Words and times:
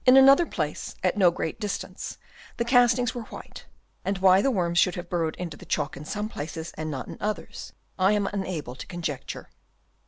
another 0.07 0.47
place 0.47 0.95
at 1.03 1.15
no 1.15 1.29
great 1.29 1.59
distance 1.59 2.17
the 2.57 2.65
cast 2.65 2.97
ings 2.97 3.13
were 3.13 3.25
white; 3.29 3.63
and 4.03 4.17
why 4.17 4.41
the 4.41 4.49
worms 4.49 4.79
should 4.79 4.95
have 4.95 5.09
burrowed 5.11 5.35
into 5.35 5.55
the 5.55 5.63
chalk 5.63 5.95
in 5.95 6.03
some 6.03 6.27
places 6.27 6.71
and 6.75 6.89
not 6.89 7.07
in 7.07 7.17
others, 7.21 7.71
I 7.99 8.13
am 8.13 8.25
unable 8.33 8.73
to 8.73 8.87
conjecture. 8.87 9.51